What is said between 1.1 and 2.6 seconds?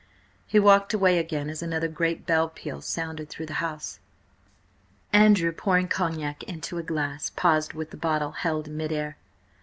again as another great bell